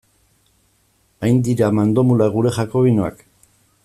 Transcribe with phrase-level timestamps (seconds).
[1.27, 3.23] Hain dira mandomulak gure jakobinoak?